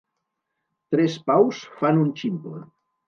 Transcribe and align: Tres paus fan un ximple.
Tres 0.95 1.17
paus 1.27 1.59
fan 1.83 2.03
un 2.07 2.11
ximple. 2.23 2.65